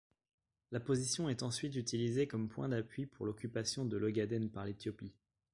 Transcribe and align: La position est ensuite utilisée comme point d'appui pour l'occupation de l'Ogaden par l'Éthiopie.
La 0.71 0.79
position 0.79 1.29
est 1.29 1.43
ensuite 1.43 1.75
utilisée 1.75 2.25
comme 2.27 2.49
point 2.49 2.67
d'appui 2.67 3.05
pour 3.05 3.27
l'occupation 3.27 3.85
de 3.85 3.97
l'Ogaden 3.97 4.49
par 4.49 4.65
l'Éthiopie. 4.65 5.13